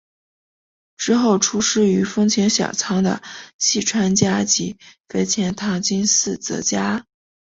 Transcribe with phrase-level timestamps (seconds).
[0.97, 3.21] 之后出仕于丰前小仓的
[3.59, 7.05] 细川家及肥前唐津寺泽家。